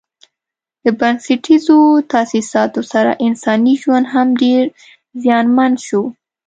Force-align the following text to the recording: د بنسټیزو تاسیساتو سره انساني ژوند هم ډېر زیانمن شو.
د 0.83 0.85
بنسټیزو 0.99 1.79
تاسیساتو 2.11 2.81
سره 2.91 3.11
انساني 3.27 3.73
ژوند 3.81 4.05
هم 4.13 4.27
ډېر 4.41 4.63
زیانمن 5.23 5.73
شو. 5.85 6.01